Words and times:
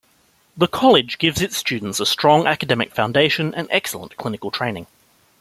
The 0.57 0.65
college 0.67 1.19
gives 1.19 1.43
its 1.43 1.57
students 1.57 1.99
a 1.99 2.07
strong 2.07 2.47
academic 2.47 2.91
foundation 2.95 3.53
and 3.53 3.67
excellent 3.69 4.17
clinical 4.17 4.49
training. 4.49 4.87